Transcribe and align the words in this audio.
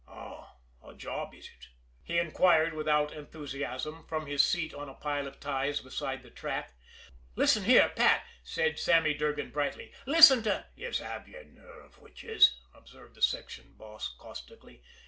"Oh, 0.07 0.49
a 0.83 0.95
job 0.95 1.31
is 1.35 1.47
ut?" 1.55 1.67
he 2.01 2.17
inquired 2.17 2.73
without 2.73 3.13
enthusiasm, 3.13 4.03
from 4.07 4.25
his 4.25 4.41
seat 4.41 4.73
on 4.73 4.89
a 4.89 4.95
pile 4.95 5.27
of 5.27 5.39
ties 5.39 5.79
beside 5.79 6.23
the 6.23 6.31
track. 6.31 6.73
"Listen, 7.35 7.65
here, 7.65 7.87
Pat," 7.95 8.25
said 8.43 8.79
Sammy 8.79 9.13
Durgan 9.13 9.51
brightly. 9.51 9.91
"Listen 10.07 10.41
to" 10.41 10.65
"Yez 10.75 10.97
have 10.97 11.29
yer 11.29 11.43
nerve 11.43 11.99
wid 11.99 12.23
yez!" 12.23 12.57
observed 12.73 13.13
the 13.13 13.21
section 13.21 13.73
boss 13.77 14.07
caustically. 14.17 14.81